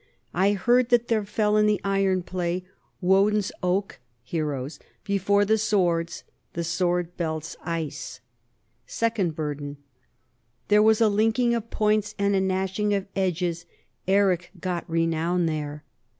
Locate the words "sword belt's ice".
6.63-8.19